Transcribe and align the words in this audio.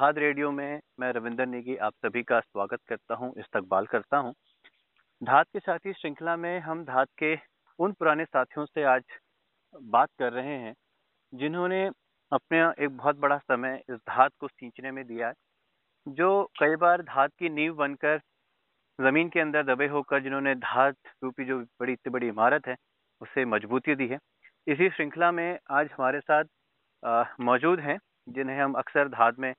नमस्कार 0.00 0.22
रेडियो 0.22 0.50
में 0.50 0.80
मैं 1.00 1.10
रविंदर 1.12 1.46
नेगी 1.46 1.74
आप 1.76 1.92
सभी 2.04 2.22
का 2.22 2.38
स्वागत 2.40 2.80
करता 2.88 3.14
हूँ, 3.14 3.32
इस्तकबाल 3.38 3.86
करता 3.86 4.16
हूँ। 4.16 4.32
धाद 5.22 5.46
के 5.52 5.58
साथी 5.60 5.92
श्रृंखला 5.92 6.36
में 6.36 6.60
हम 6.60 6.84
धात 6.84 7.08
के 7.18 7.34
उन 7.78 7.92
पुराने 7.92 8.24
साथियों 8.24 8.64
से 8.66 8.84
आज 8.84 9.02
बात 9.74 10.08
कर 10.18 10.32
रहे 10.32 10.54
हैं, 10.54 10.72
जिन्होंने 11.32 11.84
अपने 12.32 12.60
एक 12.84 12.96
बहुत 12.96 13.18
बड़ा 13.18 13.38
समय 13.38 13.80
इस 13.90 13.96
धात 14.08 14.32
को 14.40 14.48
सींचने 14.48 14.90
में 14.90 15.04
दिया 15.06 15.28
है, 15.28 15.34
जो 16.06 16.44
कई 16.60 16.76
बार 16.78 17.02
धात 17.04 17.30
की 17.38 17.48
नींव 17.50 17.74
बनकर 17.76 18.18
ज़मीन 18.98 19.28
के 19.28 19.40
अंदर 19.40 19.74
दबे 19.74 19.86
होकर 19.88 20.22
जिन्होंने 20.22 20.54
धात 20.56 20.96
रूपी 21.22 21.44
जो 21.44 21.58
बड़ी, 21.58 21.92
इतनी 21.92 22.10
बड़ी 22.10 22.28
इमारत 22.28 22.68
है, 22.68 22.76
उसे 23.20 23.44
मजबूती 23.46 23.94
दी 23.94 24.06
है। 24.08 24.18
इसी 24.66 24.90
श्रृंखला 24.90 25.32
में 25.32 25.58
आज 25.70 25.90
हमारे 25.92 26.20
साथ 26.22 27.40
मौजूद 27.42 27.80
हैं, 27.80 27.98
जिन्हें 28.28 28.60
हम 28.60 28.74
अक्सर 28.78 29.08
धात 29.10 29.38
में 29.38 29.54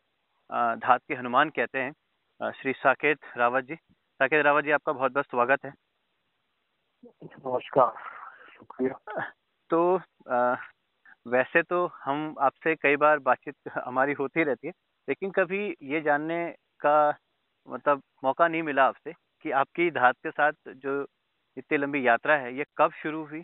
धात 0.54 1.00
के 1.08 1.16
हनुमान 1.16 1.50
कहते 1.50 1.80
हैं 1.80 2.52
श्री 2.52 2.74
साकेत 2.74 3.18
रावत 3.38 3.64
जी। 3.64 3.76
साकेत 3.76 4.46
रावत 4.46 4.64
जी 4.64 4.72
आपका 4.72 4.92
बहुत 4.92 5.12
बहुत 5.12 5.26
स्वागत 5.26 5.66
है। 5.66 5.74
नमस्कार 7.06 7.94
शुक्रिया। 8.54 9.32
तो 9.70 10.02
आ, 10.30 10.56
वैसे 11.28 11.62
तो 11.64 11.86
हम 12.04 12.36
आपसे 12.40 12.76
कई 12.76 12.96
बार 12.96 13.20
बातचीत 13.20 13.56
हमारी 13.86 14.14
होती 14.14 14.44
रहती 14.44 14.68
है 14.68 14.74
लेकिन 15.08 15.32
कभी 15.32 15.76
ये 15.82 16.02
जानने 16.02 16.56
का 16.80 17.14
मतलब 17.68 18.02
मौका 18.24 18.48
नहीं 18.48 18.64
मिला 18.64 18.86
आपसे 18.86 19.14
कि 19.42 19.52
आपकी 19.52 19.90
धात 19.92 20.16
के 20.24 20.32
साथ 20.32 20.54
जो 20.68 21.06
इतनी 21.58 21.78
लंबी 21.78 22.08
यात्रा 22.08 22.38
है 22.38 22.56
ये 22.58 22.66
कब 22.78 22.92
शुरू 22.92 23.26
हुई 23.26 23.44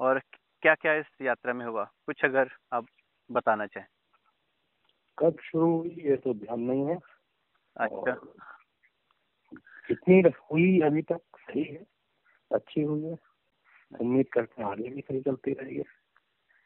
और 0.00 0.20
क्या 0.62 0.74
क्या 0.74 0.94
इस 0.94 1.06
यात्रा 1.22 1.52
में 1.52 1.66
हुआ? 1.66 1.84
कुछ 1.84 2.24
अगर 2.24 2.50
आप 2.72 2.86
बताना 3.30 3.66
चाहें। 3.66 3.86
कब 5.18 5.36
शुरू 5.42 5.66
हुई 5.76 5.90
ये 6.04 6.16
तो 6.16 6.34
ध्यान 6.34 6.60
नहीं 6.60 6.86
है। 6.86 6.96
अच्छा। 7.76 8.12
कितनी 9.88 10.20
हुई 10.20 10.80
अभी 10.80 11.02
तक 11.02 11.20
सही 11.38 11.62
है 11.64 11.84
अच्छी 12.50 12.82
हुई 12.82 13.02
है। 13.02 13.16
उम्मीद 14.00 14.28
करते 14.32 14.62
हैं 14.62 14.70
आगे 14.70 14.88
भी 14.88 15.00
सही 15.00 15.20
चलती 15.20 15.52
रहेगी। 15.52 15.82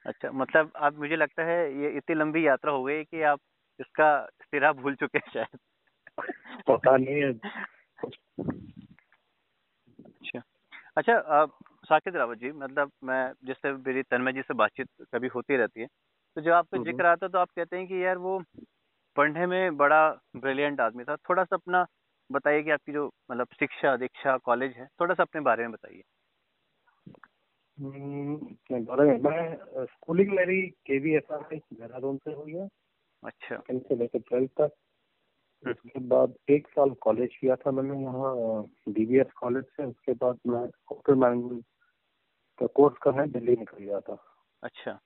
अच्छा 0.06 0.30
मतलब 0.32 0.72
आप 0.76 0.94
मुझे 0.94 1.16
लगता 1.16 1.44
है 1.44 1.58
ये 1.82 1.90
इतनी 1.90 2.16
लंबी 2.16 2.46
यात्रा 2.46 2.72
हो 2.72 2.84
गई 2.84 3.04
कि 3.04 3.22
आप 3.22 3.40
इसका 3.80 4.26
सिरा 4.42 4.72
भूल 4.72 4.94
चुके 4.94 5.18
हैं 5.18 5.30
शायद। 5.32 5.58
पता 6.68 6.96
नहीं 6.96 7.22
है। 7.22 7.32
अच्छा। 10.08 10.42
अच्छा 10.96 11.46
साकिब 11.84 12.16
रावत 12.16 12.38
जी 12.38 12.50
मतलब 12.52 12.90
मैं 13.04 13.32
जिससे 13.44 13.72
मेरी 13.72 14.02
तन्मय 14.02 14.32
जी 14.32 14.42
से 14.42 14.54
बातचीत 14.54 14.88
कभी 15.14 15.28
होती 15.28 15.56
रहती 15.56 15.80
है 15.80 15.86
तो 16.38 16.42
जब 16.42 16.52
आपका 16.52 16.78
ज़िक्र 16.78 17.06
आता 17.06 17.28
तो 17.28 17.38
आप 17.38 17.48
कहते 17.56 17.76
हैं 17.76 17.86
कि 17.86 18.04
यार 18.04 18.18
वो 18.18 18.38
पढ़ने 19.16 19.46
में 19.46 19.76
बड़ा 19.76 20.10
ब्रिलियंट 20.36 20.80
आदमी 20.80 21.04
था। 21.04 21.16
थोड़ा 21.16 21.44
सा 21.44 21.56
अपना 21.56 21.84
बताइए 22.30 22.62
कि 22.62 22.70
आपकी 22.70 22.92
जो 22.92 23.06
मतलब 23.30 23.46
शिक्षा 23.60 23.96
दीक्षा 23.96 24.36
कॉलेज 24.36 24.76
है 24.76 24.86
थोड़ा 25.00 25.14
सा 25.14 25.22
अपने 25.22 25.40
बारे 25.40 25.62
में 25.62 25.72
बताइए। 25.72 26.02
हम्म, 27.78 28.34
मैं 29.18 29.84
स्कूलिंग 29.84 30.30
मेरी 30.32 30.60
के 30.86 30.98
वी 30.98 31.14
एस 31.16 31.32
आर 31.32 31.42
देहरादून 31.52 32.16
से 32.16 32.32
हुई 32.32 32.52
है। 32.52 32.68
अच्छा। 33.22 33.62
से 33.70 33.96
लेकर 33.96 34.18
ट्वेल्थ 34.18 34.50
तक। 34.60 34.76
उसके 35.64 36.00
बाद 36.00 36.34
एक 36.50 36.68
साल 36.68 36.90
कॉलेज 37.00 37.36
किया 37.36 37.56
था 37.56 37.70
मैंने 37.70 38.00
यहाँ 38.02 38.64
डीवीएस 38.88 39.32
कॉलेज 39.32 39.64
से। 39.64 39.84
उसके 39.84 40.12
बाद 40.12 40.38
मैं 40.46 40.64
होटल 40.90 41.14
मैनेजमेंट 41.14 41.64
का 42.58 42.66
कोर्स 42.66 42.96
करने 43.02 43.26
दिल्ली 43.26 43.56
निकल 43.56 43.84
गया 43.84 44.00
था। 44.00 44.18
अच्छा। 44.62 44.98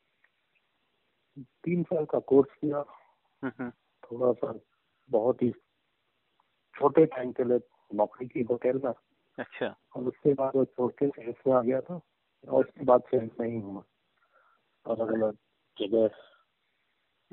तीन 1.39 1.83
साल 1.83 2.05
का 2.05 2.19
कोर्स 2.19 2.49
किया। 2.65 2.83
थोड़ा 3.81 4.33
सा 4.33 4.61
बहुत 5.11 5.43
ही 5.43 5.51
छोटे 6.75 7.07
टाइम 7.07 7.33
के 7.33 7.45
लिए 7.45 7.61
नौकरी 7.95 8.29
की 8.29 8.43
होटल 8.43 8.81
में 8.85 8.93
अच्छा। 9.39 9.77
और 9.97 10.03
उसके 10.03 10.35
बाद 10.35 10.53
वो 10.55 10.65
छोड़ 10.65 10.93
के 10.93 11.09
सेल्स 11.09 11.37
में 11.47 11.55
आ 11.55 11.61
गया 11.61 11.81
था 11.81 12.01
और 12.49 12.65
उसके 12.65 12.85
बाद 12.85 13.01
सेल्स 13.01 13.33
में 13.41 13.49
ही 13.49 13.61
हुआ। 13.61 13.83
अलग 14.87 15.13
अलग 15.13 15.37
जगह। 15.79 16.09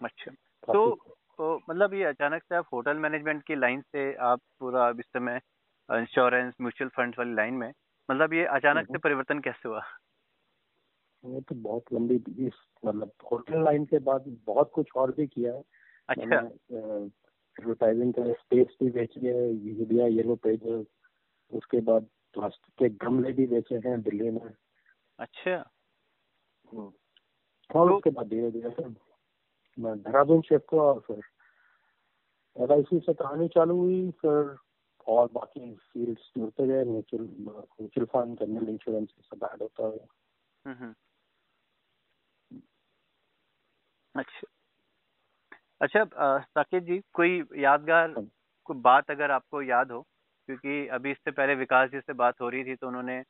अच्छा। 0.04 0.32
तो 0.74 0.96
तो 1.38 1.62
मतलब 1.70 1.94
ये 1.94 2.04
अचानक 2.04 2.44
से 2.44 2.56
आप 2.56 2.68
होटल 2.74 2.98
मैनेजमेंट 2.98 3.44
की 3.44 3.56
लाइन 3.56 3.82
से 3.82 4.16
आप 4.16 4.40
पूरा 4.60 4.90
इस 4.90 5.06
समय 5.06 5.42
इंश्योरेंस 5.92 6.54
म्यूचुअल 6.62 6.90
फंड 6.90 7.16
वाली 7.20 7.34
लाइन 7.34 7.54
में 7.54 7.74
मतलब 8.12 8.34
ये 8.34 8.46
अचानक 8.46 8.88
से 8.88 8.98
परिवर्तन 8.98 9.40
कैसे 9.40 9.70
हुआ? 9.70 9.82
वो 11.24 11.42
तो 11.42 11.56
बहुत 11.56 11.84
लंबी 11.94 12.16
इस 12.48 12.54
मतलब 12.86 13.12
होटल 13.32 13.64
लाइन 13.64 13.86
के 13.86 14.00
बाद 14.00 14.38
बहुत 14.46 14.72
कुछ 14.74 14.90
और 14.96 15.12
भी 15.12 15.28
किया 15.28 15.54
है। 15.54 15.64
अच्छा। 16.10 16.36
एडवर्टाइजिंग 17.60 18.14
का 18.14 18.34
स्पेस 18.34 18.68
भी 18.84 18.90
बेची 18.90 19.26
है 19.28 19.54
मीडिया 19.54 20.08
येलो 20.08 20.36
पेज 20.36 20.88
उसके 21.52 21.82
बाद 21.82 22.04
प्लास्टिक 22.34 22.74
के 22.80 23.06
गमले 23.06 23.34
भी 23.34 23.48
बेचे 23.48 23.76
हैं 23.76 24.02
दिल्ली 24.02 24.30
में। 24.30 24.54
अच्छा। 25.20 25.72
हम्म। 26.74 26.92
और 27.76 27.90
तो, 27.90 27.96
उसके 27.96 28.10
बाद 28.10 28.28
धीरे 28.28 28.52
धीरे 28.52 28.70
फिर 28.70 28.96
मैं 29.80 30.00
देहरादून 30.02 30.42
शिफ्ट 30.42 30.74
हुआ 30.74 30.84
और 30.84 31.00
फिर 31.00 31.22
एल 32.58 32.72
आई 32.72 32.84
सी 32.84 33.00
से 33.00 33.14
कहानी 33.14 33.48
चालू 33.48 33.76
हुई 33.76 34.12
फिर 34.12 34.56
और 35.08 35.30
बाकी 35.34 35.76
फील्ड्स 35.76 36.32
जुड़ते 36.38 36.68
गए 36.68 36.84
mutual 36.84 37.24
mutual 37.24 38.06
fund 38.06 38.40
general 38.40 38.70
insurance 38.70 39.10
सब 39.10 39.50
ऐड 39.54 39.62
होता 39.62 39.88
है 39.88 40.08
अच्छा। 44.20 44.48
अच्छा 45.82 46.04
साकेत 46.40 46.84
जी 46.84 47.00
कोई 47.14 47.44
यादगार 47.58 48.10
हाँ। 48.10 48.26
कोई 48.66 48.78
बात 48.80 49.12
अगर 49.12 49.32
आपको 49.32 49.62
याद 49.62 49.92
हो? 49.92 50.02
क्योंकि 50.48 50.88
अभी 50.88 51.12
इससे 51.12 51.32
पहले 51.32 51.56
विकास 51.56 51.90
जी 51.90 52.00
से 52.00 52.14
बात 52.14 52.42
हो 52.42 52.50
रही 52.50 52.64
थी 52.64 52.76
तो 52.76 52.88
उन्होंने 52.88 53.24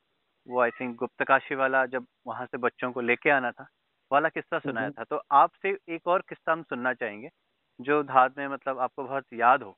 वो 0.48 0.60
आई 0.62 0.72
थिंक 0.72 0.96
गुप्तकाशी 0.98 1.56
वाला 1.56 1.86
जब 1.86 2.06
वहाँ 2.28 2.46
से 2.46 2.58
बच्चों 2.58 2.92
को 2.92 3.02
लेके 3.02 3.30
आना 3.30 3.52
था 3.52 3.68
वाला 4.12 4.30
किस्सा 4.30 4.60
सुनाया 4.60 4.90
था। 4.90 5.04
तो 5.04 5.22
आपसे 5.32 5.78
एक 5.90 6.08
और 6.08 6.22
किस्सा 6.30 6.52
हम 6.52 6.64
सुनना 6.64 6.94
चाहेंगे 6.94 7.30
जो 7.80 8.04
धात 8.04 8.38
में 8.38 8.48
मतलब 8.48 8.80
आपको 8.80 9.04
बहुत 9.04 9.26
याद 9.34 9.64
हो। 9.64 9.76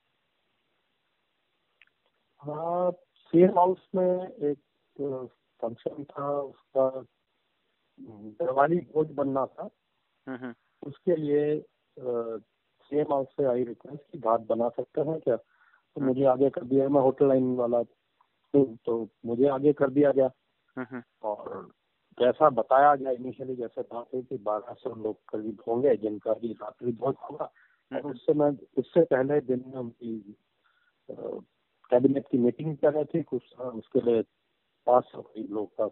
हाँ 2.44 2.92
सेम 3.34 3.58
हाउस 3.58 3.88
में 3.96 4.04
एक 4.04 4.60
फ़ंक्शन 5.62 6.04
था 6.04 6.30
उसका 6.42 6.90
भोज 8.00 9.12
बनना 9.12 9.46
था। 9.46 9.70
उसके 10.84 11.16
लिए 11.16 11.64
सीएम 11.98 13.14
हाउस 13.14 13.28
से 13.38 13.46
आई 13.46 13.64
रिक्वेस्ट 13.64 14.12
की 14.12 14.20
घाट 14.20 14.40
बना 14.40 14.70
सकते 14.70 15.02
हैं 15.02 15.20
क्या? 15.20 15.36
तो 15.36 16.02
हम्म। 16.02 16.08
मुझे 16.08 16.26
आगे 16.26 16.50
कर 16.50 16.64
दिया 16.64 16.88
मैं 16.90 17.02
होटल 17.02 17.28
लाइन 17.28 17.56
वाला 17.56 17.82
तो 18.54 19.08
मुझे 19.26 19.48
आगे 19.48 19.74
कर 19.74 19.90
दिया 19.90 20.12
गया। 20.12 20.30
और 21.24 21.70
जैसा 22.18 22.50
बताया 22.50 22.96
गया 22.96 23.12
इनिशियली 23.12 23.56
जैसे 23.56 23.82
बात 23.82 24.08
हुई 24.14 24.22
कि 24.22 24.38
बारह 24.38 24.74
सौ 24.74 24.90
लोग 24.96 25.18
करीब 25.30 25.62
होंगे 25.68 25.96
जिनका 25.98 26.34
भी 26.34 26.54
रात्रि 26.54 26.92
भोज 26.92 27.16
होगा। 27.24 27.52
और 27.92 28.12
उससे 28.12 28.34
मैं 28.34 28.50
उससे 28.78 29.04
पहले 29.04 29.40
दिन 29.42 29.64
में 29.68 29.80
उनकी 29.80 30.36
कैबिनेट 31.92 32.28
की 32.32 32.38
मीटिंग 32.38 32.76
कर 32.78 32.94
रहे 32.94 33.06
थे 33.06 33.22
कुछ 33.24 33.54
उसके 33.54 34.02
लिए 34.02 34.22
पाँच 34.88 35.06
सौ 35.06 35.22
करीब 35.22 35.54
लोग 35.54 35.70
का 35.78 35.88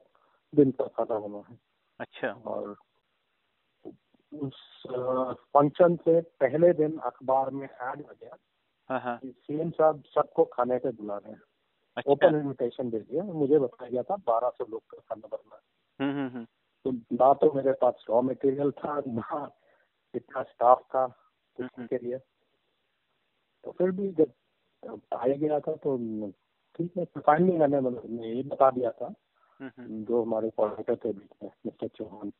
दिन 0.53 0.71
का 0.71 0.85
खाना 0.87 1.15
होना 1.15 1.43
है। 1.49 1.57
अच्छा। 1.99 2.27
और 2.27 2.75
उस 4.31 4.83
फ़ंक्शन 5.53 5.95
से 5.95 6.19
पहले 6.41 6.71
दिन 6.73 6.97
अखबार 7.05 7.49
में 7.49 7.67
ऐड 7.67 7.79
आ 7.81 7.91
गया 7.93 8.37
हाँ, 8.89 8.99
हाँ। 8.99 9.19
सीएम 9.25 9.69
साहब 9.71 10.03
सबको 10.15 10.43
खाने 10.53 10.77
पे 10.79 10.91
बुला 10.91 11.17
रहे 11.17 11.31
हैं। 11.31 11.41
अच्छा। 11.97 12.11
ओपन 12.11 12.35
इनविटेशन 12.35 12.89
दे 12.89 12.99
दिया। 12.99 13.23
मुझे 13.23 13.59
बताया 13.59 13.89
गया 13.89 14.03
था 14.03 14.15
बारह 14.27 14.49
सौ 14.49 14.65
लोग 14.69 14.81
का 14.89 14.97
खाना 14.99 15.27
बनना 15.31 15.59
हम्म, 15.99 16.17
हम्म, 16.17 16.29
हम्म। 16.35 16.45
तो 16.85 16.91
ना 17.15 17.33
तो 17.33 17.51
मेरे 17.53 17.71
पास 17.81 18.05
रॉ 18.09 18.21
मटेरियल 18.21 18.71
था 18.71 18.99
ना 19.07 19.49
इतना 20.13 20.43
स्टाफ 20.43 20.83
था 20.95 21.05
उसके 21.59 21.97
लिए। 21.97 22.17
तो 23.63 23.71
फिर 23.71 23.91
भी 23.91 24.11
जब 24.13 24.31
आया 25.15 25.35
गया 25.35 25.59
था 25.59 25.75
तो 25.75 25.97
ठीक 26.75 26.97
है 26.97 27.05
फाइनली 27.17 27.57
मैंने 27.57 27.79
मतलब 27.79 28.23
ये 28.23 28.43
बता 28.43 28.69
दिया 28.71 28.91
था 28.91 29.13
जो 29.59 30.21
हमारे 30.23 30.49
कोऑर्डिनेटर 30.49 30.95
थे 31.05 31.13
बीच 31.13 31.31
में 31.43 31.49
मिस्टर 31.65 31.87
चौहान। 31.87 32.31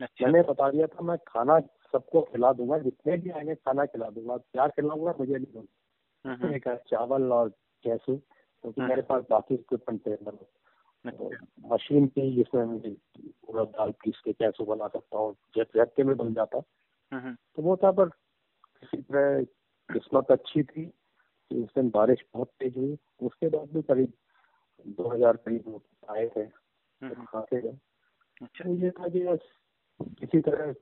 अच्छा। 0.00 0.24
मैंने 0.26 0.42
बता 0.42 0.70
दिया 0.70 0.86
था 0.86 1.02
मैं 1.02 1.16
खाना 1.28 1.58
सबको 1.92 2.22
खिला 2.22 2.52
दूँगा 2.52 2.78
जितने 2.78 3.16
भी 3.16 3.30
आएँगे 3.30 3.54
खाना 3.54 3.84
खिला 3.86 4.08
दूँगा। 4.10 4.36
क्या 4.36 4.66
खिलाऊँगा 4.68 5.14
मुझे 5.18 5.32
नहीं 5.32 5.46
बोलूँगा 5.46 6.74
चावल 6.90 7.32
और 7.32 7.48
कैसे? 7.84 8.16
क्योंकि 8.16 8.80
मेरे 8.80 9.02
पास 9.02 9.24
बाकी 9.30 9.54
इक्विपमेंट 9.54 10.06
थे 10.06 10.12
मतलब 10.12 11.72
मशीन 11.72 12.06
पे 12.06 12.30
जिसमें 12.36 12.64
मुझे 12.64 12.90
पूरा 13.18 13.64
दाल 13.64 13.90
पीस 13.92 14.20
के 14.24 14.32
कैसे 14.32 14.64
बना 14.64 14.88
सकता 14.88 15.18
हूँ 15.18 15.34
झटके 15.56 16.04
में 16.04 16.16
बन 16.16 16.34
जाता। 16.34 16.60
तो 17.56 17.62
वो 17.62 17.76
था 17.76 17.90
पर 17.92 18.08
किसी 18.08 18.96
तरह 18.96 19.42
किस्मत 19.90 20.30
अच्छी 20.30 20.62
थी 20.62 20.84
कि 20.86 21.62
उस 21.62 21.70
दिन 21.74 21.90
बारिश 21.90 22.24
बहुत 22.34 22.50
तेज 22.60 22.76
हुई। 22.76 22.98
उसके 23.22 23.48
बाद 23.48 23.68
भी 23.74 23.82
करीब 23.82 24.12
दो 24.86 25.08
हज़ार 25.08 25.36
करीब 25.36 25.80
आए 26.10 26.28
थे। 26.28 26.46
खाते 27.26 27.60
गए। 27.60 27.78
अच्छा। 28.42 28.68
ये 28.70 28.90
था 28.90 29.08
कि 29.08 29.24
बस 29.26 29.38
किसी 30.34 30.50
तरह 30.50 30.74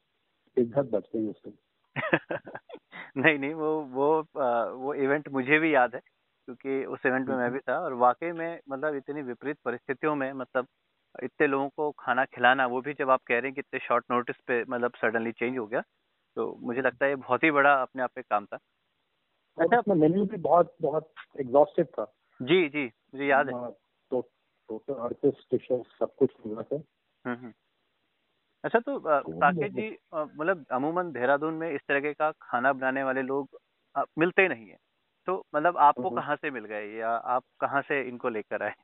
इज़्ज़त 0.56 0.90
बच 0.92 1.08
गई 1.16 1.26
उससे 1.28 1.50
नहीं 3.16 3.38
नहीं 3.38 3.54
वो 3.54 3.70
वो 3.82 4.08
वो 4.76 4.94
इवेंट 4.94 5.28
मुझे 5.28 5.58
भी 5.58 5.74
याद 5.74 5.94
है 5.94 6.00
क्योंकि 6.00 6.84
उस 6.84 7.06
इवेंट 7.06 7.28
में 7.28 7.36
मैं 7.36 7.50
भी 7.52 7.58
था 7.58 7.78
और 7.78 7.92
वाकई 7.92 8.32
में 8.32 8.60
मतलब 8.68 8.94
इतनी 8.94 9.22
विपरीत 9.22 9.56
परिस्थितियों 9.64 10.14
में 10.14 10.32
मतलब 10.32 10.66
इतने 11.22 11.46
लोगों 11.46 11.68
को 11.68 11.90
खाना 11.98 12.24
खिलाना 12.24 12.66
वो 12.66 12.80
भी 12.80 12.94
जब 12.94 13.10
आप 13.10 13.20
कह 13.26 13.34
रहे 13.34 13.46
हैं 13.46 13.54
कि 13.54 13.60
इतने 13.60 13.80
शॉर्ट 13.80 14.04
नोटिस 14.10 14.36
पे 14.46 14.62
मतलब 14.62 14.92
सडनली 14.96 15.32
चेंज 15.32 15.58
हो 15.58 15.66
गया 15.66 15.82
तो 16.36 16.58
मुझे 16.60 16.80
लगता 16.80 17.04
है 17.04 17.10
ये 17.10 17.16
बहुत 17.16 17.44
ही 17.44 17.50
बड़ा 17.50 17.74
अपने 17.82 18.02
आप 18.02 18.10
पे 18.14 18.22
काम 18.22 18.44
था। 18.44 18.58
अच्छा 19.58 19.78
अपना 19.78 19.94
मेन्यू 19.94 20.24
भी 20.24 20.36
बहुत 20.36 20.76
बहुत 20.82 21.12
एग्जॉस्टिव 21.40 21.84
था। 21.84 22.12
जी 22.42 22.68
जी 22.68 22.84
मुझे 22.84 23.26
याद 23.26 23.48
है। 23.48 23.54
हाँ, 23.54 23.70
तो 24.10 24.20
टोटल 24.68 24.94
अड़तीस 24.94 25.46
डिशेस 25.50 25.86
सब 25.98 26.14
कुछ 26.14 26.30
मिला 26.46 26.62
था। 26.62 26.76
हम्म, 26.76 27.36
हम्म। 27.36 27.52
अच्छा 28.64 28.78
तो, 28.78 28.98
तो 28.98 29.32
साकेत 29.32 29.72
जी 29.72 29.88
मतलब 30.14 30.64
अमूमन 30.72 31.10
देहरादून 31.12 31.54
में 31.54 31.70
इस 31.70 31.80
तरह 31.88 32.12
का 32.12 32.30
खाना 32.42 32.72
बनाने 32.72 33.02
वाले 33.02 33.22
लोग 33.22 33.58
मिलते 34.18 34.48
नहीं 34.48 34.68
है। 34.68 34.76
तो 35.28 35.44
मतलब 35.54 35.76
आपको 35.78 36.02
हम्म, 36.02 36.16
कहाँ 36.16 36.36
से 36.36 36.50
मिल 36.50 36.64
गए 36.64 36.86
या 36.98 37.08
आप 37.08 37.44
कहाँ 37.60 37.82
से 37.82 38.00
इनको 38.08 38.28
लेकर 38.28 38.62
आए? 38.62 38.74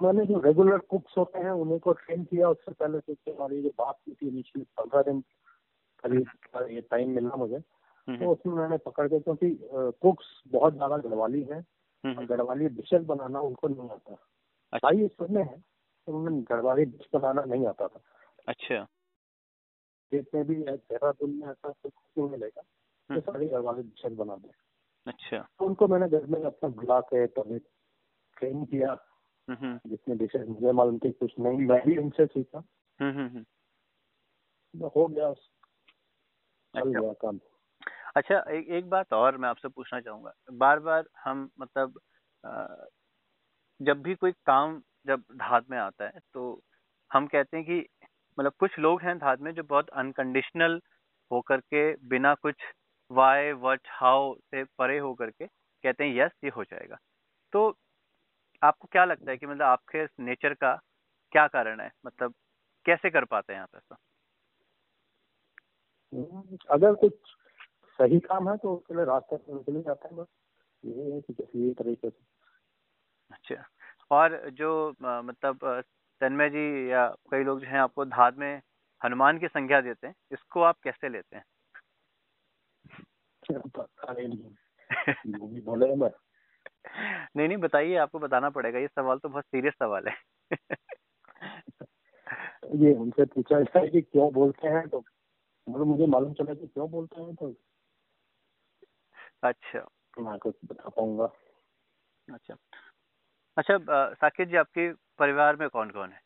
मैंने 0.00 0.24
जो 0.26 0.40
रेगुलर 0.40 0.78
कुक्स 0.78 1.14
होते 1.18 1.38
हैं 1.38 1.50
उन्हीं 1.50 1.78
को 1.78 1.92
ट्रेन 1.92 2.24
किया 2.24 2.48
उससे 2.48 2.72
पहले 2.72 2.98
तो 3.00 3.32
हमारी 3.34 3.62
जो 3.62 3.68
बात 3.78 3.96
की 4.04 4.12
थी 4.12 4.28
इनिशियली 4.28 4.64
पंद्रह 4.76 5.02
दिन 5.02 5.20
करीब 6.04 6.70
ये 6.70 6.80
टाइम 6.80 7.10
मिला 7.10 7.36
मुझे। 7.36 7.58
तो 8.08 8.32
उसमें 8.32 8.54
मैंने 8.54 8.76
पकड़ 8.78 9.08
के 9.08 9.20
क्योंकि 9.20 9.50
कुक्स 10.02 10.26
बहुत 10.52 10.74
ज़्यादा 10.74 10.96
गढ़वाली 10.98 11.42
है 11.42 11.62
गढ़वाली 12.04 12.68
डिशेज 12.68 13.04
बनाना 13.06 13.40
उनको 13.40 13.68
नहीं 13.68 13.90
आता। 13.90 14.16
अच्छा। 14.72 14.90
ये 14.90 15.08
सुनने 15.08 15.42
हैं 15.42 15.60
तो 16.08 16.18
उन्हें 16.18 16.42
गढ़वाली 16.42 16.84
डिश 16.84 17.08
बनाना 17.14 17.44
नहीं 17.44 17.66
आता 17.66 17.88
था। 17.88 18.00
अच्छा। 18.46 18.86
जितने 20.12 20.42
भी 20.44 20.54
देहरादून 20.54 21.30
में 21.30 21.46
ऐसा 21.48 21.70
कुछ 21.70 22.30
मिलेगा? 22.30 22.62
तो 23.10 23.20
सारी 23.20 23.46
गढ़वाली 23.48 23.82
डिशेज 23.82 24.12
बना 24.12 24.36
दे। 24.36 24.50
अच्छा। 25.06 25.38
तो 25.58 25.64
उनको 25.66 25.88
मैंने 25.88 26.08
घर 26.08 26.26
में 26.26 26.42
अपना 26.44 26.68
बुला 26.70 27.00
के 27.00 27.26
तभी 27.26 27.58
ट्रेन 28.36 28.64
किया। 28.64 28.96
जितने 29.48 30.14
डिशेज 30.14 30.46
मुझे 30.48 30.72
मालूम 30.72 30.98
थी 30.98 31.10
कुछ 31.12 31.34
नहीं। 31.38 31.66
मैं 31.66 31.80
भी 31.86 31.96
उनसे 31.96 32.26
सीखा। 32.26 32.60
तो 34.74 34.88
हो 34.96 35.06
गया 35.06 35.32
चल 35.32 36.80
अच्छा। 36.80 37.00
गया 37.00 37.12
काम। 37.12 37.38
अच्छा 38.16 38.38
एक 38.50 38.68
एक 38.68 38.88
बात 38.90 39.12
और 39.12 39.36
मैं 39.36 39.48
आपसे 39.48 39.68
पूछना 39.68 40.00
चाहूँगा। 40.00 40.32
बार 40.52 40.78
बार 40.78 41.04
हम 41.24 41.48
मतलब 41.60 42.00
जब 43.80 44.02
भी 44.02 44.14
कोई 44.14 44.32
काम 44.46 44.80
जब 45.06 45.22
धात 45.36 45.70
में 45.70 45.78
आता 45.78 46.04
है 46.04 46.20
तो 46.34 46.62
हम 47.10 47.26
कहते 47.26 47.56
हैं 47.56 47.66
कि 47.66 47.80
मतलब 48.38 48.52
कुछ 48.58 48.78
लोग 48.78 49.02
हैं 49.02 49.16
धात 49.18 49.40
में 49.40 49.52
जो 49.54 49.62
बहुत 49.62 49.88
अनकंडीशनल 49.88 50.80
होकर 51.30 51.60
के 51.60 51.92
बिना 52.08 52.34
कुछ 52.34 52.54
वाई 53.10 53.52
वट 53.52 53.88
हाउ 53.90 54.34
से 54.34 54.64
परे 54.78 54.98
होकर 54.98 55.30
के 55.30 55.46
कहते 55.46 56.04
हैं 56.04 56.14
यस 56.16 56.30
ये 56.44 56.50
हो 56.50 56.64
जाएगा. 56.64 56.96
तो 57.52 57.68
आपको 58.62 58.88
क्या 58.92 59.04
लगता 59.04 59.30
है 59.30 59.36
कि 59.36 59.46
मतलब 59.46 59.62
आपके 59.62 60.04
नेचर 60.24 60.54
का 60.54 60.74
क्या 61.32 61.46
कारण 61.46 61.80
है? 61.80 61.90
मतलब 62.06 62.34
कैसे 62.86 63.10
कर 63.10 63.24
पाते 63.24 63.52
हैं 63.52 63.60
आप 63.60 63.76
ऐसा? 63.76 63.96
अगर 66.70 66.94
कुछ 66.94 67.12
सही 67.98 68.18
काम 68.20 68.48
है 68.50 68.56
तो 68.56 68.74
उसके 68.74 68.94
लिए 68.94 69.04
रास्ते 69.04 69.36
से 69.36 69.52
निकल 69.52 69.82
जाता 69.82 70.08
है 70.08 70.16
बस। 70.16 70.26
ये 70.84 71.12
है 71.12 71.20
कि 71.20 71.32
किसी 71.32 71.72
तरीके 71.74 72.10
से। 72.10 72.24
अच्छा। 73.30 73.64
और 74.10 74.38
जो 74.50 74.94
मतलब 75.00 75.82
तन्मय 76.20 76.48
जी 76.48 76.92
या 76.92 77.08
कई 77.30 77.44
लोग 77.44 77.60
जो 77.60 77.66
हैं 77.66 77.78
आपको 77.78 78.04
धाद 78.04 78.36
में 78.36 78.62
हनुमान 79.04 79.38
की 79.38 79.48
संख्या 79.48 79.80
देते 79.80 80.06
हैं 80.06 80.14
इसको 80.32 80.62
आप 80.62 80.76
कैसे 80.84 81.08
लेते 81.08 81.36
हैं? 81.36 81.44
नहीं 87.36 87.48
नहीं 87.48 87.58
बताइए 87.58 87.96
आपको 87.96 88.18
बताना 88.18 88.50
पड़ेगा 88.50 88.78
ये 88.78 88.86
सवाल 88.86 89.18
तो 89.18 89.28
बहुत 89.28 89.44
सीरियस 89.44 89.74
सवाल 89.74 90.04
है। 90.08 90.14
ये 92.74 92.94
उनसे 92.94 93.24
पूछा 93.24 93.60
जाए 93.60 93.88
कि 93.88 94.02
क्यों 94.02 94.32
बोलते 94.32 94.68
हैं 94.68 94.88
तो 94.88 95.04
मतलब 95.68 95.86
मुझे 95.86 96.06
मालूम 96.06 96.32
चला 96.32 96.54
कि 96.54 96.66
क्यों 96.66 96.90
बोलते 96.90 97.20
हैं 97.20 97.34
तो 97.34 97.54
अच्छा। 99.42 99.88
मैं 100.20 100.38
कुछ 100.38 100.54
बता 100.64 100.88
पाऊँगा। 100.88 101.24
अच्छा। 102.34 102.56
अच्छा 103.56 103.78
साकेत 104.14 104.48
जी 104.48 104.56
आपके 104.56 105.05
परिवार 105.18 105.56
में 105.56 105.68
कौन 105.68 105.90
कौन 105.90 106.12
है? 106.12 106.20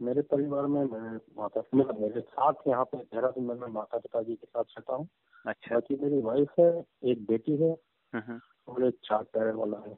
मेरे 0.00 0.22
परिवार 0.22 0.66
में 0.66 0.80
मैं 0.84 1.16
माता 1.38 1.60
मतलब 1.74 2.00
मेरे 2.00 2.20
साथ 2.20 2.66
यहाँ 2.68 2.84
पे 2.84 2.98
देहरादून 2.98 3.44
में 3.44 3.54
मैं 3.54 3.68
माता 3.68 3.98
पिताजी 3.98 4.34
के 4.34 4.46
साथ 4.46 4.64
रहता 4.64 4.94
हूँ। 4.94 5.08
अच्छा। 5.46 5.74
बाकी 5.74 5.96
मेरी 5.96 6.20
वाइफ 6.22 6.52
है 6.60 6.68
एक 7.10 7.24
बेटी 7.26 7.56
है 7.56 7.70
हम्म, 7.70 8.22
हम्म। 8.28 8.40
और 8.68 8.84
एक 8.84 8.98
चार 9.04 9.22
टायर 9.34 9.54
वाला 9.54 9.78
है। 9.86 9.96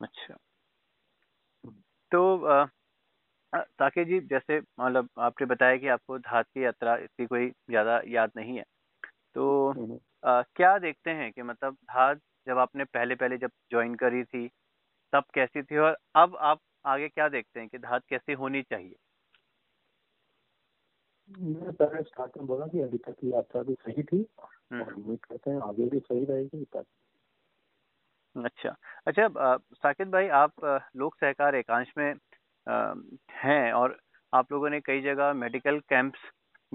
अच्छा। 0.00 0.36
तो 2.12 2.66
साके 3.52 4.04
जी 4.04 4.20
जैसे 4.20 4.58
मतलब 4.58 5.08
आपने 5.18 5.46
बताया 5.46 5.76
कि 5.76 5.88
आपको 5.88 6.18
धात 6.18 6.46
की 6.46 6.64
यात्रा 6.64 6.96
इतनी 6.96 7.26
कोई 7.26 7.48
ज़्यादा 7.50 8.00
याद 8.06 8.30
नहीं 8.36 8.56
है 8.56 8.64
तो 9.34 9.70
हम्म, 9.70 9.98
आ, 10.24 10.42
क्या 10.42 10.78
देखते 10.78 11.10
हैं 11.10 11.32
कि 11.32 11.42
मतलब 11.42 11.74
धात 11.74 12.20
जब 12.46 12.58
आपने 12.58 12.84
पहले 12.84 13.14
पहले 13.14 13.38
जब 13.38 13.50
ज्वाइन 13.70 13.94
करी 13.94 14.24
थी 14.24 14.46
तब 15.12 15.24
कैसी 15.34 15.62
थी 15.62 15.76
और 15.76 15.98
अब 16.14 16.36
आप 16.36 16.60
आगे 16.86 17.08
क्या 17.08 17.28
देखते 17.28 17.60
हैं 17.60 17.68
कि 17.68 17.78
धात 17.78 18.02
कैसी 18.08 18.32
होनी 18.32 18.62
चाहिए? 18.62 18.96
मैंने 21.38 21.72
पहले 21.72 22.02
स्टार्ट 22.02 22.36
में 22.36 22.46
बोला 22.46 22.66
कि 22.66 22.80
अभी 22.80 22.98
तक 22.98 23.12
की 23.12 23.32
यात्रा 23.32 23.62
भी 23.62 23.74
सही 23.74 24.02
थी 24.02 24.26
हम्म। 24.72 24.82
और 24.82 24.92
उम्मीद 24.94 25.24
करते 25.24 25.50
हैं 25.50 25.60
आगे 25.60 25.88
भी 25.88 25.98
सही 25.98 26.24
रहेगी 26.24 26.66
अच्छा। 28.36 28.74
अच्छा 29.06 29.56
साकिब 29.74 30.10
भाई 30.10 30.28
आप 30.28 30.52
लोक 30.96 31.14
सहकार 31.14 31.54
एकांश 31.54 31.92
में 31.98 32.14
हैं 33.32 33.72
और 33.72 33.98
आप 34.32 34.52
लोगों 34.52 34.70
ने 34.70 34.80
कई 34.80 35.00
जगह 35.00 35.32
मेडिकल 35.32 35.78
कैंप्स 35.78 36.20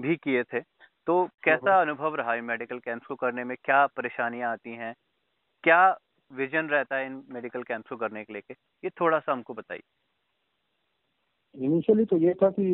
भी 0.00 0.16
किए 0.16 0.42
थे 0.42 0.60
तो 1.06 1.28
कैसा 1.42 1.80
अनुभव 1.80 2.14
रहा 2.14 2.32
है 2.32 2.40
मेडिकल 2.40 2.78
कैंप्स 2.78 3.06
को 3.06 3.14
करने 3.14 3.44
में? 3.44 3.56
क्या 3.64 3.86
परेशानियाँ 3.86 4.52
आती 4.52 4.70
हैं? 4.70 4.94
क्या 5.64 5.98
विजन 6.34 6.68
रहता 6.68 6.96
है 6.96 7.06
इन 7.06 7.22
मेडिकल 7.30 7.62
कैंप्स 7.62 7.88
को 7.90 7.96
करने 7.96 8.24
के 8.24 8.32
लेके, 8.32 8.54
ये 8.84 8.90
थोड़ा 9.00 9.18
सा 9.18 9.32
हमको 9.32 9.54
बताइए। 9.54 9.82
इनिशियली 11.54 12.04
तो 12.04 12.16
ये 12.16 12.34
था 12.34 12.50
कि 12.50 12.64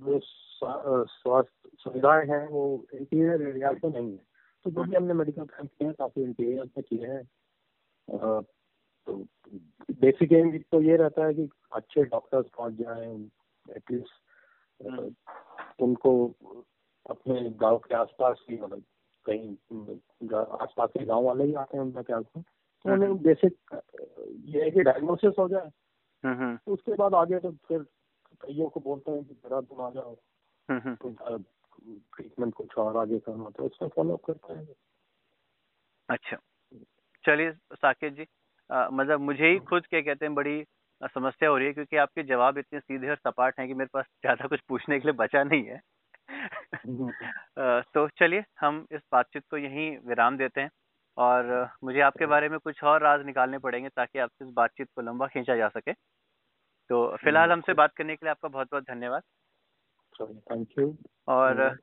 जो 0.00 0.18
स्वास्थ्य 0.20 1.70
सुविधाएँ 1.78 2.26
हैं 2.28 2.46
वो 2.48 2.64
इंटीरियर 2.94 3.42
एरिया 3.42 3.70
में 3.72 3.90
नहीं 3.90 4.10
है। 4.12 4.18
तो 4.64 4.70
जो 4.70 4.84
भी 4.84 4.96
हमने 4.96 5.14
मेडिकल 5.14 5.44
कैंप 5.44 5.68
किए 5.68 5.86
हैं, 5.88 5.94
काफ़ी 5.98 6.22
इंटीरियर 6.22 6.64
में 6.64 6.82
किए 6.88 7.06
हैं। 7.06 7.22
तो 9.06 9.24
बेसिक 10.00 10.32
एम 10.32 10.58
तो 10.72 10.80
ये 10.82 10.96
रहता 10.96 11.24
है 11.26 11.34
कि 11.34 11.48
अच्छे 11.72 12.04
डॉक्टर्स 12.04 12.46
पहुँच 12.56 12.74
जाए 12.74 13.06
एटलीस्ट 13.66 14.12
उनको 15.82 16.12
अपने 17.10 17.40
गाँव 17.60 17.78
के 17.78 17.94
आसपास 17.94 18.44
ही 18.50 18.58
मतलब 18.60 18.82
कहीं, 19.26 19.54
आसपास 20.34 20.90
के 20.90 21.04
गाँव 21.04 21.22
वाले 21.22 21.44
ही 21.44 21.54
आते 21.54 21.76
हैं 21.76 21.84
उनका 21.84 22.02
क्या 22.02 22.20
तो 22.84 22.92
उन्हें 22.92 23.16
बेसिक 23.22 23.56
ये 24.46 24.62
है 24.64 24.70
कि 24.70 24.82
डायग्नोसिस 24.82 25.38
हो 25.38 25.48
जाए 25.48 25.70
तो 26.66 26.72
उसके 26.72 26.94
बाद 26.94 27.14
आगे 27.14 27.38
तो 27.40 27.50
फिर 27.68 27.82
कईयों 28.40 28.68
को 28.68 28.80
बोलते 28.80 29.10
हैं 29.10 29.24
कि 29.24 29.34
जरा 29.34 29.60
तुम 29.60 29.80
आ 29.80 29.90
जाओ 29.90 30.14
तो 31.02 31.38
ट्रीटमेंट 32.16 32.54
कुछ 32.54 32.76
और 32.78 32.96
आगे 32.96 33.18
करना 33.18 33.50
तो 33.50 33.64
उसका 33.64 33.88
फॉलो 33.88 34.16
करते 34.26 34.52
हैं। 34.54 34.66
अच्छा। 36.08 36.36
चलिए 37.24 37.52
साकेत 37.74 38.12
जी 38.12 38.26
मतलब 38.70 39.20
मुझे 39.20 39.48
ही 39.48 39.58
खुद 39.60 39.86
क्या 39.86 40.00
कहते 40.00 40.24
हैं 40.24 40.34
बड़ी 40.34 40.64
समस्या 41.14 41.48
हो 41.48 41.56
रही 41.56 41.66
है 41.66 41.72
क्योंकि 41.72 41.96
आपके 41.96 42.22
जवाब 42.22 42.58
इतने 42.58 42.80
सीधे 42.80 43.10
और 43.10 43.16
सपाट 43.16 43.58
हैं 43.60 43.68
कि 43.68 43.74
मेरे 43.74 43.88
पास 43.92 44.04
ज़्यादा 44.22 44.46
कुछ 44.48 44.60
पूछने 44.68 44.98
के 45.00 45.08
लिए 45.08 45.16
बचा 45.16 45.42
नहीं 45.44 45.64
है। 45.64 45.80
तो 47.94 48.08
चलिए 48.18 48.44
हम 48.60 48.86
इस 48.92 49.00
बातचीत 49.12 49.42
को 49.50 49.56
यहीं 49.56 49.90
विराम 50.08 50.36
देते 50.36 50.60
हैं। 50.60 50.70
और 51.18 51.70
मुझे 51.84 52.00
आपके 52.00 52.26
बारे 52.26 52.48
में 52.48 52.58
कुछ 52.58 52.84
और 52.84 53.02
राज 53.02 53.26
निकालने 53.26 53.58
पड़ेंगे 53.58 53.88
ताकि 53.88 54.18
आपसे 54.18 54.44
इस 54.44 54.50
बातचीत 54.54 54.88
को 54.96 55.02
लंबा 55.02 55.26
खींचा 55.26 55.56
जा 55.56 55.68
सके। 55.68 55.92
तो 56.90 57.16
फ़िलहाल 57.16 57.52
हमसे 57.52 57.72
बात 57.72 57.92
करने 57.96 58.16
के 58.16 58.26
लिए 58.26 58.30
आपका 58.30 58.48
बहुत 58.48 58.66
बहुत 58.70 58.84
धन्यवाद 58.84 59.22
थैंक 60.20 60.68
यू 60.78 60.98
और 61.28 61.78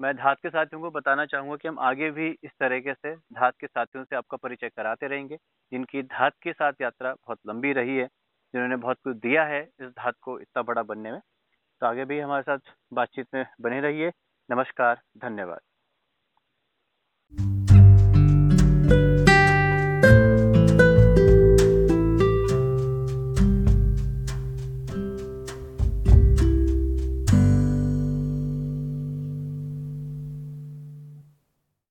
मैं 0.00 0.16
धात 0.16 0.36
के 0.42 0.50
साथियों 0.50 0.82
को 0.82 0.90
बताना 0.90 1.26
चाहूँगा 1.26 1.56
कि 1.56 1.68
हम 1.68 1.78
आगे 1.78 2.10
भी 2.10 2.38
इस 2.44 2.50
तरीके 2.60 2.94
से 2.94 3.16
धात 3.16 3.54
के 3.60 3.66
साथियों 3.66 4.04
से 4.04 4.16
आपका 4.16 4.36
परिचय 4.36 4.68
कराते 4.68 5.06
रहेंगे 5.06 5.36
जिनकी 5.72 6.02
धात 6.02 6.32
के 6.42 6.52
साथ 6.52 6.72
यात्रा 6.80 7.12
बहुत 7.12 7.38
लंबी 7.46 7.72
रही 7.72 7.96
है 7.96 8.06
जिन्होंने 8.54 8.76
बहुत 8.76 8.96
कुछ 9.04 9.16
दिया 9.16 9.44
है 9.44 9.62
इस 9.62 9.88
धात 9.88 10.14
को 10.22 10.40
इतना 10.40 10.62
बड़ा 10.62 10.82
बनने 10.82 11.12
में। 11.12 11.20
तो 11.80 11.86
आगे 11.86 12.04
भी 12.04 12.20
हमारे 12.20 12.42
साथ 12.42 12.58
बातचीत 12.92 13.26
में 13.34 13.46
बने 13.60 13.80
रहिए। 13.80 14.12
नमस्कार 14.50 15.00
धन्यवाद। 15.18 15.60